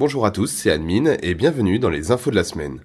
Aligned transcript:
Bonjour 0.00 0.24
à 0.24 0.30
tous, 0.30 0.46
c'est 0.46 0.70
Admin 0.70 1.16
et 1.24 1.34
bienvenue 1.34 1.80
dans 1.80 1.90
les 1.90 2.12
infos 2.12 2.30
de 2.30 2.36
la 2.36 2.44
semaine. 2.44 2.78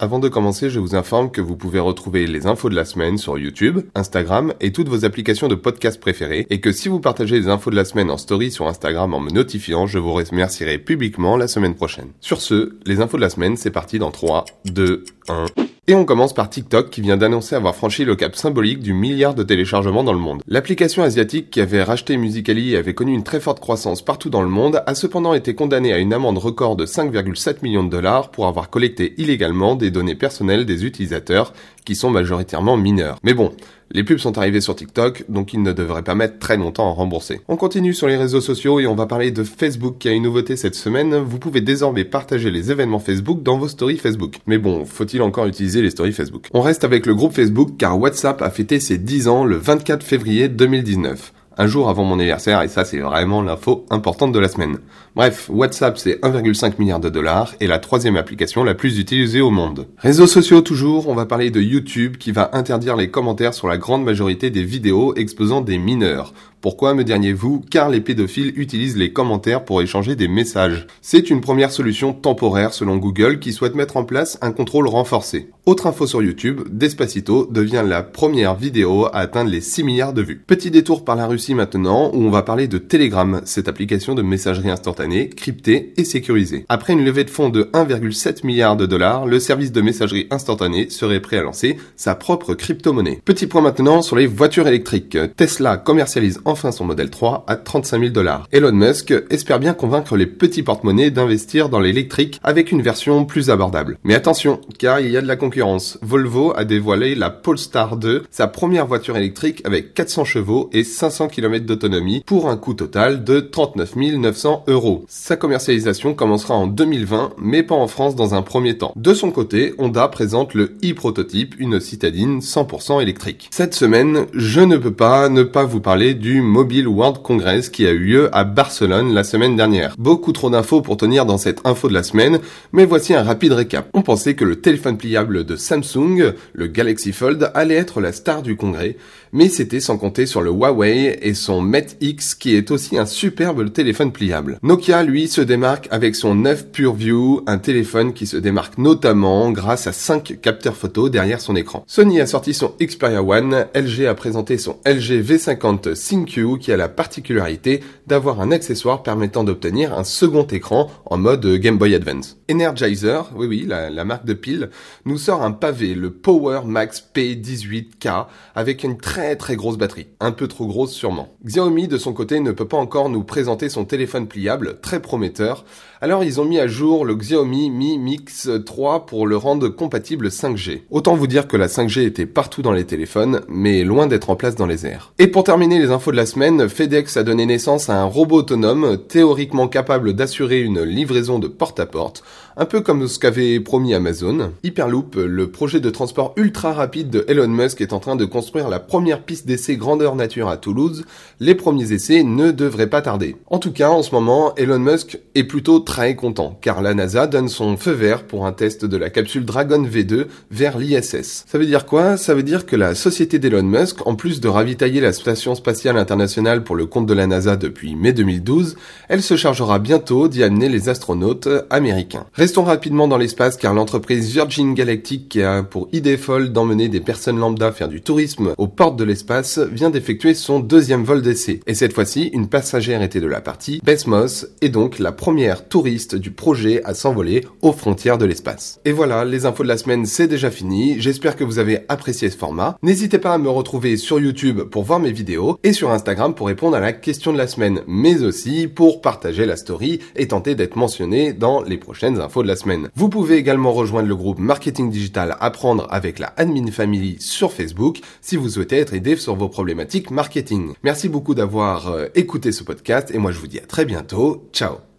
Avant 0.00 0.18
de 0.18 0.28
commencer, 0.28 0.68
je 0.68 0.80
vous 0.80 0.96
informe 0.96 1.30
que 1.30 1.40
vous 1.40 1.56
pouvez 1.56 1.78
retrouver 1.78 2.26
les 2.26 2.48
infos 2.48 2.68
de 2.68 2.74
la 2.74 2.84
semaine 2.84 3.18
sur 3.18 3.38
YouTube, 3.38 3.82
Instagram 3.94 4.52
et 4.58 4.72
toutes 4.72 4.88
vos 4.88 5.04
applications 5.04 5.46
de 5.46 5.54
podcast 5.54 6.00
préférées 6.00 6.44
et 6.50 6.60
que 6.60 6.72
si 6.72 6.88
vous 6.88 6.98
partagez 6.98 7.38
les 7.38 7.48
infos 7.48 7.70
de 7.70 7.76
la 7.76 7.84
semaine 7.84 8.10
en 8.10 8.18
story 8.18 8.50
sur 8.50 8.66
Instagram 8.66 9.14
en 9.14 9.20
me 9.20 9.30
notifiant, 9.30 9.86
je 9.86 10.00
vous 10.00 10.12
remercierai 10.12 10.78
publiquement 10.78 11.36
la 11.36 11.46
semaine 11.46 11.76
prochaine. 11.76 12.10
Sur 12.18 12.40
ce, 12.40 12.80
les 12.84 13.00
infos 13.00 13.16
de 13.16 13.22
la 13.22 13.30
semaine, 13.30 13.56
c'est 13.56 13.70
parti 13.70 14.00
dans 14.00 14.10
3, 14.10 14.44
2, 14.64 15.04
1... 15.28 15.46
Et 15.90 15.94
on 15.96 16.04
commence 16.04 16.34
par 16.34 16.48
TikTok 16.48 16.88
qui 16.88 17.00
vient 17.00 17.16
d'annoncer 17.16 17.56
avoir 17.56 17.74
franchi 17.74 18.04
le 18.04 18.14
cap 18.14 18.36
symbolique 18.36 18.78
du 18.78 18.92
milliard 18.92 19.34
de 19.34 19.42
téléchargements 19.42 20.04
dans 20.04 20.12
le 20.12 20.20
monde. 20.20 20.40
L'application 20.46 21.02
asiatique 21.02 21.50
qui 21.50 21.60
avait 21.60 21.82
racheté 21.82 22.16
Musically 22.16 22.74
et 22.74 22.76
avait 22.76 22.94
connu 22.94 23.12
une 23.12 23.24
très 23.24 23.40
forte 23.40 23.58
croissance 23.58 24.00
partout 24.00 24.30
dans 24.30 24.42
le 24.42 24.48
monde 24.48 24.84
a 24.86 24.94
cependant 24.94 25.34
été 25.34 25.56
condamnée 25.56 25.92
à 25.92 25.98
une 25.98 26.12
amende 26.12 26.38
record 26.38 26.76
de 26.76 26.86
5,7 26.86 27.64
millions 27.64 27.82
de 27.82 27.90
dollars 27.90 28.30
pour 28.30 28.46
avoir 28.46 28.70
collecté 28.70 29.14
illégalement 29.18 29.74
des 29.74 29.90
données 29.90 30.14
personnelles 30.14 30.64
des 30.64 30.84
utilisateurs 30.84 31.52
qui 31.90 31.96
sont 31.96 32.10
majoritairement 32.10 32.76
mineurs. 32.76 33.18
Mais 33.24 33.34
bon, 33.34 33.50
les 33.90 34.04
pubs 34.04 34.18
sont 34.18 34.38
arrivées 34.38 34.60
sur 34.60 34.76
TikTok, 34.76 35.24
donc 35.28 35.52
ils 35.54 35.60
ne 35.60 35.72
devraient 35.72 36.04
pas 36.04 36.14
mettre 36.14 36.38
très 36.38 36.56
longtemps 36.56 36.88
à 36.88 36.92
rembourser. 36.92 37.40
On 37.48 37.56
continue 37.56 37.94
sur 37.94 38.06
les 38.06 38.16
réseaux 38.16 38.40
sociaux 38.40 38.78
et 38.78 38.86
on 38.86 38.94
va 38.94 39.06
parler 39.06 39.32
de 39.32 39.42
Facebook 39.42 39.96
qui 39.98 40.08
a 40.08 40.12
une 40.12 40.22
nouveauté 40.22 40.54
cette 40.54 40.76
semaine. 40.76 41.16
Vous 41.16 41.40
pouvez 41.40 41.60
désormais 41.60 42.04
partager 42.04 42.52
les 42.52 42.70
événements 42.70 43.00
Facebook 43.00 43.42
dans 43.42 43.58
vos 43.58 43.66
stories 43.66 43.98
Facebook. 43.98 44.36
Mais 44.46 44.58
bon, 44.58 44.84
faut-il 44.84 45.20
encore 45.20 45.46
utiliser 45.46 45.82
les 45.82 45.90
stories 45.90 46.12
Facebook? 46.12 46.46
On 46.54 46.60
reste 46.60 46.84
avec 46.84 47.06
le 47.06 47.16
groupe 47.16 47.32
Facebook 47.32 47.70
car 47.76 47.98
WhatsApp 47.98 48.40
a 48.40 48.50
fêté 48.50 48.78
ses 48.78 48.96
10 48.96 49.26
ans 49.26 49.44
le 49.44 49.56
24 49.56 50.04
février 50.04 50.48
2019 50.48 51.32
un 51.60 51.66
jour 51.66 51.90
avant 51.90 52.04
mon 52.04 52.14
anniversaire, 52.14 52.62
et 52.62 52.68
ça 52.68 52.86
c'est 52.86 53.00
vraiment 53.00 53.42
l'info 53.42 53.84
importante 53.90 54.32
de 54.32 54.38
la 54.38 54.48
semaine. 54.48 54.78
Bref, 55.14 55.50
WhatsApp 55.52 55.98
c'est 55.98 56.18
1,5 56.22 56.78
milliard 56.78 57.00
de 57.00 57.10
dollars 57.10 57.54
et 57.60 57.66
la 57.66 57.78
troisième 57.78 58.16
application 58.16 58.64
la 58.64 58.74
plus 58.74 58.98
utilisée 58.98 59.42
au 59.42 59.50
monde. 59.50 59.86
Réseaux 59.98 60.26
sociaux 60.26 60.62
toujours, 60.62 61.08
on 61.10 61.14
va 61.14 61.26
parler 61.26 61.50
de 61.50 61.60
YouTube 61.60 62.16
qui 62.16 62.32
va 62.32 62.48
interdire 62.54 62.96
les 62.96 63.10
commentaires 63.10 63.52
sur 63.52 63.68
la 63.68 63.76
grande 63.76 64.04
majorité 64.04 64.48
des 64.48 64.64
vidéos 64.64 65.14
exposant 65.16 65.60
des 65.60 65.76
mineurs. 65.76 66.32
Pourquoi 66.60 66.92
me 66.92 67.04
diriez-vous 67.04 67.62
Car 67.70 67.88
les 67.88 68.02
pédophiles 68.02 68.52
utilisent 68.54 68.98
les 68.98 69.14
commentaires 69.14 69.64
pour 69.64 69.80
échanger 69.80 70.14
des 70.14 70.28
messages? 70.28 70.86
C'est 71.00 71.30
une 71.30 71.40
première 71.40 71.72
solution 71.72 72.12
temporaire 72.12 72.74
selon 72.74 72.98
Google 72.98 73.38
qui 73.38 73.54
souhaite 73.54 73.74
mettre 73.74 73.96
en 73.96 74.04
place 74.04 74.36
un 74.42 74.52
contrôle 74.52 74.86
renforcé. 74.86 75.48
Autre 75.64 75.86
info 75.86 76.06
sur 76.06 76.22
YouTube, 76.22 76.62
Despacito 76.70 77.46
devient 77.50 77.84
la 77.86 78.02
première 78.02 78.56
vidéo 78.56 79.06
à 79.06 79.20
atteindre 79.20 79.50
les 79.50 79.62
6 79.62 79.84
milliards 79.84 80.12
de 80.12 80.20
vues. 80.20 80.42
Petit 80.46 80.70
détour 80.70 81.02
par 81.02 81.16
la 81.16 81.26
Russie 81.26 81.54
maintenant 81.54 82.10
où 82.12 82.24
on 82.24 82.30
va 82.30 82.42
parler 82.42 82.68
de 82.68 82.76
Telegram, 82.76 83.40
cette 83.44 83.68
application 83.68 84.14
de 84.14 84.20
messagerie 84.20 84.70
instantanée, 84.70 85.30
cryptée 85.30 85.94
et 85.96 86.04
sécurisée. 86.04 86.66
Après 86.68 86.92
une 86.92 87.04
levée 87.04 87.24
de 87.24 87.30
fonds 87.30 87.48
de 87.48 87.70
1,7 87.72 88.44
milliard 88.44 88.76
de 88.76 88.84
dollars, 88.84 89.24
le 89.24 89.40
service 89.40 89.72
de 89.72 89.80
messagerie 89.80 90.26
instantanée 90.30 90.90
serait 90.90 91.20
prêt 91.20 91.38
à 91.38 91.42
lancer 91.42 91.78
sa 91.96 92.14
propre 92.14 92.52
crypto-monnaie. 92.52 93.22
Petit 93.24 93.46
point 93.46 93.62
maintenant 93.62 94.02
sur 94.02 94.16
les 94.16 94.26
voitures 94.26 94.68
électriques. 94.68 95.16
Tesla 95.36 95.78
commercialise 95.78 96.40
enfin 96.50 96.72
son 96.72 96.84
modèle 96.84 97.10
3 97.10 97.44
à 97.46 97.56
35 97.56 98.00
000 98.00 98.12
dollars. 98.12 98.46
Elon 98.52 98.72
Musk 98.72 99.14
espère 99.30 99.60
bien 99.60 99.74
convaincre 99.74 100.16
les 100.16 100.26
petits 100.26 100.62
porte-monnaies 100.62 101.10
d'investir 101.10 101.68
dans 101.68 101.80
l'électrique 101.80 102.40
avec 102.42 102.72
une 102.72 102.82
version 102.82 103.24
plus 103.24 103.50
abordable. 103.50 103.98
Mais 104.04 104.14
attention, 104.14 104.60
car 104.78 105.00
il 105.00 105.10
y 105.10 105.16
a 105.16 105.22
de 105.22 105.26
la 105.26 105.36
concurrence. 105.36 105.98
Volvo 106.02 106.52
a 106.56 106.64
dévoilé 106.64 107.14
la 107.14 107.30
Polestar 107.30 107.96
2, 107.96 108.24
sa 108.30 108.46
première 108.46 108.86
voiture 108.86 109.16
électrique 109.16 109.62
avec 109.64 109.94
400 109.94 110.24
chevaux 110.24 110.70
et 110.72 110.84
500 110.84 111.28
km 111.28 111.64
d'autonomie 111.64 112.22
pour 112.26 112.48
un 112.48 112.56
coût 112.56 112.74
total 112.74 113.24
de 113.24 113.40
39 113.40 113.96
900 113.96 114.64
euros. 114.68 115.04
Sa 115.08 115.36
commercialisation 115.36 116.14
commencera 116.14 116.54
en 116.54 116.66
2020, 116.66 117.34
mais 117.38 117.62
pas 117.62 117.74
en 117.74 117.86
France 117.86 118.16
dans 118.16 118.34
un 118.34 118.42
premier 118.42 118.76
temps. 118.78 118.92
De 118.96 119.14
son 119.14 119.30
côté, 119.30 119.74
Honda 119.78 120.08
présente 120.08 120.54
le 120.54 120.76
e-prototype, 120.84 121.54
une 121.58 121.80
citadine 121.80 122.40
100% 122.40 123.02
électrique. 123.02 123.48
Cette 123.50 123.74
semaine, 123.74 124.26
je 124.34 124.60
ne 124.60 124.76
peux 124.76 124.92
pas 124.92 125.28
ne 125.28 125.42
pas 125.42 125.64
vous 125.64 125.80
parler 125.80 126.14
du 126.14 126.39
Mobile 126.42 126.88
World 126.88 127.22
Congress 127.22 127.68
qui 127.68 127.86
a 127.86 127.90
eu 127.90 127.98
lieu 127.98 128.34
à 128.34 128.44
Barcelone 128.44 129.14
la 129.14 129.24
semaine 129.24 129.56
dernière. 129.56 129.94
Beaucoup 129.98 130.32
trop 130.32 130.50
d'infos 130.50 130.82
pour 130.82 130.96
tenir 130.96 131.26
dans 131.26 131.38
cette 131.38 131.60
info 131.64 131.88
de 131.88 131.94
la 131.94 132.02
semaine, 132.02 132.38
mais 132.72 132.84
voici 132.84 133.14
un 133.14 133.22
rapide 133.22 133.52
récap. 133.52 133.88
On 133.94 134.02
pensait 134.02 134.34
que 134.34 134.44
le 134.44 134.60
téléphone 134.60 134.96
pliable 134.96 135.44
de 135.44 135.56
Samsung, 135.56 136.34
le 136.52 136.66
Galaxy 136.66 137.12
Fold, 137.12 137.50
allait 137.54 137.74
être 137.74 138.00
la 138.00 138.12
star 138.12 138.42
du 138.42 138.56
congrès, 138.56 138.96
mais 139.32 139.48
c'était 139.48 139.80
sans 139.80 139.98
compter 139.98 140.26
sur 140.26 140.40
le 140.40 140.50
Huawei 140.50 141.18
et 141.22 141.34
son 141.34 141.60
Mate 141.60 141.96
X 142.00 142.34
qui 142.34 142.54
est 142.54 142.70
aussi 142.70 142.98
un 142.98 143.06
superbe 143.06 143.72
téléphone 143.72 144.12
pliable. 144.12 144.58
Nokia, 144.62 145.02
lui, 145.02 145.28
se 145.28 145.40
démarque 145.40 145.88
avec 145.90 146.14
son 146.14 146.34
9 146.34 146.68
PureView, 146.72 147.42
un 147.46 147.58
téléphone 147.58 148.12
qui 148.12 148.26
se 148.26 148.36
démarque 148.36 148.78
notamment 148.78 149.50
grâce 149.50 149.86
à 149.86 149.92
5 149.92 150.40
capteurs 150.40 150.76
photo 150.76 151.08
derrière 151.08 151.40
son 151.40 151.56
écran. 151.56 151.84
Sony 151.86 152.20
a 152.20 152.26
sorti 152.26 152.54
son 152.54 152.72
Xperia 152.80 153.22
One, 153.22 153.66
LG 153.74 154.06
a 154.06 154.14
présenté 154.14 154.58
son 154.58 154.76
LG 154.86 155.22
V50 155.22 155.94
Qui 156.30 156.70
a 156.70 156.76
la 156.76 156.88
particularité 156.88 157.80
d'avoir 158.06 158.40
un 158.40 158.52
accessoire 158.52 159.02
permettant 159.02 159.42
d'obtenir 159.42 159.98
un 159.98 160.04
second 160.04 160.46
écran 160.46 160.88
en 161.06 161.18
mode 161.18 161.44
Game 161.56 161.76
Boy 161.76 161.92
Advance. 161.96 162.38
Energizer, 162.48 163.28
oui 163.34 163.48
oui, 163.48 163.64
la, 163.66 163.90
la 163.90 164.04
marque 164.04 164.26
de 164.26 164.34
pile, 164.34 164.70
nous 165.06 165.18
sort 165.18 165.42
un 165.42 165.50
pavé, 165.50 165.94
le 165.94 166.12
Power 166.12 166.60
Max 166.64 167.04
P18K, 167.14 168.26
avec 168.54 168.84
une 168.84 168.96
très 168.96 169.34
très 169.34 169.56
grosse 169.56 169.76
batterie. 169.76 170.06
Un 170.20 170.30
peu 170.30 170.46
trop 170.46 170.66
grosse 170.66 170.92
sûrement. 170.92 171.34
Xiaomi 171.44 171.88
de 171.88 171.98
son 171.98 172.12
côté 172.12 172.38
ne 172.38 172.52
peut 172.52 172.68
pas 172.68 172.76
encore 172.76 173.08
nous 173.08 173.24
présenter 173.24 173.68
son 173.68 173.84
téléphone 173.84 174.28
pliable, 174.28 174.78
très 174.80 175.02
prometteur. 175.02 175.64
Alors 176.00 176.24
ils 176.24 176.40
ont 176.40 176.44
mis 176.44 176.58
à 176.58 176.66
jour 176.66 177.04
le 177.04 177.14
Xiaomi 177.14 177.70
Mi 177.70 177.98
Mix 177.98 178.48
3 178.64 179.04
pour 179.06 179.26
le 179.26 179.36
rendre 179.36 179.68
compatible 179.68 180.28
5G. 180.28 180.82
Autant 180.90 181.14
vous 181.14 181.26
dire 181.26 181.48
que 181.48 181.56
la 181.56 181.66
5G 181.66 182.06
était 182.06 182.24
partout 182.24 182.62
dans 182.62 182.72
les 182.72 182.86
téléphones, 182.86 183.42
mais 183.48 183.84
loin 183.84 184.06
d'être 184.06 184.30
en 184.30 184.36
place 184.36 184.54
dans 184.54 184.66
les 184.66 184.86
airs. 184.86 185.12
Et 185.18 185.26
pour 185.26 185.44
terminer 185.44 185.78
les 185.78 185.90
infos 185.90 186.10
de 186.10 186.16
la 186.16 186.19
semaine, 186.26 186.68
FedEx 186.68 187.16
a 187.16 187.22
donné 187.22 187.46
naissance 187.46 187.88
à 187.88 188.00
un 188.00 188.04
robot 188.04 188.38
autonome 188.38 188.98
théoriquement 189.08 189.68
capable 189.68 190.12
d'assurer 190.12 190.60
une 190.60 190.82
livraison 190.82 191.38
de 191.38 191.48
porte-à-porte, 191.48 192.22
un 192.60 192.66
peu 192.66 192.82
comme 192.82 193.08
ce 193.08 193.18
qu'avait 193.18 193.58
promis 193.58 193.94
Amazon. 193.94 194.52
Hyperloop, 194.64 195.16
le 195.16 195.50
projet 195.50 195.80
de 195.80 195.88
transport 195.88 196.34
ultra 196.36 196.74
rapide 196.74 197.08
de 197.08 197.24
Elon 197.26 197.48
Musk 197.48 197.80
est 197.80 197.94
en 197.94 198.00
train 198.00 198.16
de 198.16 198.26
construire 198.26 198.68
la 198.68 198.78
première 198.78 199.22
piste 199.22 199.46
d'essai 199.46 199.76
grandeur 199.76 200.14
nature 200.14 200.50
à 200.50 200.58
Toulouse, 200.58 201.06
les 201.40 201.54
premiers 201.54 201.94
essais 201.94 202.22
ne 202.22 202.50
devraient 202.50 202.90
pas 202.90 203.00
tarder. 203.00 203.36
En 203.46 203.58
tout 203.58 203.72
cas, 203.72 203.88
en 203.88 204.02
ce 204.02 204.14
moment, 204.14 204.54
Elon 204.56 204.78
Musk 204.78 205.18
est 205.34 205.44
plutôt 205.44 205.78
très 205.78 206.14
content, 206.16 206.58
car 206.60 206.82
la 206.82 206.92
NASA 206.92 207.26
donne 207.26 207.48
son 207.48 207.78
feu 207.78 207.92
vert 207.92 208.24
pour 208.24 208.44
un 208.44 208.52
test 208.52 208.84
de 208.84 208.96
la 208.98 209.08
capsule 209.08 209.46
Dragon 209.46 209.82
V2 209.82 210.26
vers 210.50 210.76
l'ISS. 210.76 211.46
Ça 211.48 211.56
veut 211.56 211.64
dire 211.64 211.86
quoi? 211.86 212.18
Ça 212.18 212.34
veut 212.34 212.42
dire 212.42 212.66
que 212.66 212.76
la 212.76 212.94
société 212.94 213.38
d'Elon 213.38 213.62
Musk, 213.62 214.06
en 214.06 214.16
plus 214.16 214.38
de 214.38 214.48
ravitailler 214.48 215.00
la 215.00 215.14
station 215.14 215.54
spatiale 215.54 215.96
internationale 215.96 216.62
pour 216.62 216.76
le 216.76 216.84
compte 216.84 217.06
de 217.06 217.14
la 217.14 217.26
NASA 217.26 217.56
depuis 217.56 217.96
mai 217.96 218.12
2012, 218.12 218.76
elle 219.08 219.22
se 219.22 219.36
chargera 219.36 219.78
bientôt 219.78 220.28
d'y 220.28 220.42
amener 220.42 220.68
les 220.68 220.90
astronautes 220.90 221.48
américains. 221.70 222.26
Restons 222.50 222.64
rapidement 222.64 223.06
dans 223.06 223.16
l'espace 223.16 223.56
car 223.56 223.74
l'entreprise 223.74 224.32
Virgin 224.32 224.74
Galactic 224.74 225.28
qui 225.28 225.40
a 225.40 225.62
pour 225.62 225.88
idée 225.92 226.16
folle 226.16 226.50
d'emmener 226.50 226.88
des 226.88 226.98
personnes 226.98 227.38
lambda 227.38 227.70
faire 227.70 227.86
du 227.86 228.02
tourisme 228.02 228.54
aux 228.58 228.66
portes 228.66 228.96
de 228.96 229.04
l'espace 229.04 229.60
vient 229.60 229.88
d'effectuer 229.88 230.34
son 230.34 230.58
deuxième 230.58 231.04
vol 231.04 231.22
d'essai. 231.22 231.60
Et 231.68 231.74
cette 231.74 231.92
fois-ci, 231.92 232.24
une 232.32 232.48
passagère 232.48 233.02
était 233.02 233.20
de 233.20 233.28
la 233.28 233.40
partie. 233.40 233.80
Besmos 233.84 234.48
est 234.62 234.68
donc 234.68 234.98
la 234.98 235.12
première 235.12 235.68
touriste 235.68 236.16
du 236.16 236.32
projet 236.32 236.82
à 236.82 236.92
s'envoler 236.92 237.46
aux 237.62 237.70
frontières 237.70 238.18
de 238.18 238.24
l'espace. 238.24 238.80
Et 238.84 238.90
voilà, 238.90 239.24
les 239.24 239.46
infos 239.46 239.62
de 239.62 239.68
la 239.68 239.78
semaine, 239.78 240.04
c'est 240.04 240.26
déjà 240.26 240.50
fini. 240.50 240.96
J'espère 240.98 241.36
que 241.36 241.44
vous 241.44 241.60
avez 241.60 241.84
apprécié 241.88 242.30
ce 242.30 242.36
format. 242.36 242.76
N'hésitez 242.82 243.18
pas 243.20 243.34
à 243.34 243.38
me 243.38 243.48
retrouver 243.48 243.96
sur 243.96 244.18
YouTube 244.18 244.62
pour 244.62 244.82
voir 244.82 244.98
mes 244.98 245.12
vidéos 245.12 245.56
et 245.62 245.72
sur 245.72 245.92
Instagram 245.92 246.34
pour 246.34 246.48
répondre 246.48 246.76
à 246.76 246.80
la 246.80 246.92
question 246.92 247.32
de 247.32 247.38
la 247.38 247.46
semaine, 247.46 247.82
mais 247.86 248.24
aussi 248.24 248.66
pour 248.66 249.02
partager 249.02 249.46
la 249.46 249.54
story 249.54 250.00
et 250.16 250.26
tenter 250.26 250.56
d'être 250.56 250.74
mentionné 250.74 251.32
dans 251.32 251.62
les 251.62 251.78
prochaines 251.78 252.20
infos 252.20 252.39
de 252.42 252.48
la 252.48 252.56
semaine. 252.56 252.88
Vous 252.94 253.08
pouvez 253.08 253.36
également 253.36 253.72
rejoindre 253.72 254.08
le 254.08 254.16
groupe 254.16 254.38
Marketing 254.38 254.90
Digital 254.90 255.36
Apprendre 255.40 255.86
avec 255.90 256.18
la 256.18 256.32
Admin 256.36 256.70
Family 256.70 257.16
sur 257.20 257.52
Facebook 257.52 258.00
si 258.20 258.36
vous 258.36 258.50
souhaitez 258.50 258.76
être 258.76 258.94
aidé 258.94 259.16
sur 259.16 259.36
vos 259.36 259.48
problématiques 259.48 260.10
marketing. 260.10 260.74
Merci 260.82 261.08
beaucoup 261.08 261.34
d'avoir 261.34 261.88
euh, 261.88 262.06
écouté 262.14 262.52
ce 262.52 262.64
podcast 262.64 263.10
et 263.12 263.18
moi 263.18 263.32
je 263.32 263.38
vous 263.38 263.46
dis 263.46 263.58
à 263.58 263.66
très 263.66 263.84
bientôt. 263.84 264.48
Ciao 264.52 264.89